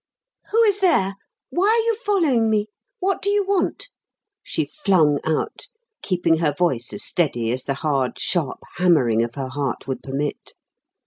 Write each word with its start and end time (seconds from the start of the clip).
"Who 0.49 0.59
is 0.63 0.79
there? 0.79 1.13
Why 1.51 1.67
are 1.67 1.85
you 1.85 1.95
following 1.95 2.49
me? 2.49 2.69
What 3.01 3.21
do 3.21 3.29
you 3.29 3.45
want?" 3.45 3.89
she 4.41 4.65
flung 4.65 5.19
out, 5.23 5.67
keeping 6.01 6.37
her 6.37 6.51
voice 6.57 6.91
as 6.91 7.03
steady 7.03 7.51
as 7.51 7.65
the 7.65 7.75
hard, 7.75 8.17
sharp 8.17 8.61
hammering 8.77 9.23
of 9.23 9.35
her 9.35 9.49
heart 9.49 9.85
would 9.87 10.01
permit. 10.01 10.53